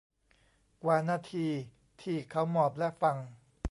[0.83, 1.47] กว่านาที
[2.01, 3.17] ที่เขาหมอบและฟัง